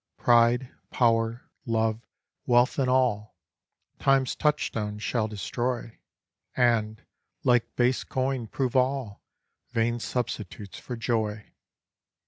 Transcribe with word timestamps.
Pride, 0.17 0.71
power, 0.89 1.43
love, 1.63 2.01
wealth 2.47 2.79
and 2.79 2.89
all, 2.89 3.37
Time's 3.99 4.35
touchstone 4.35 4.97
shall 4.97 5.27
destroy, 5.27 5.99
And, 6.57 7.03
like 7.43 7.75
base 7.75 8.03
coin, 8.03 8.47
prove 8.47 8.75
all 8.75 9.21
Vain 9.69 9.99
substitutes 9.99 10.79
for 10.79 10.95
joy. 10.95 11.51